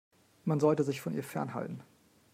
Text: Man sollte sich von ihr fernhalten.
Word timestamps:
Man 0.45 0.59
sollte 0.59 0.83
sich 0.83 0.99
von 0.99 1.13
ihr 1.13 1.21
fernhalten. 1.23 1.83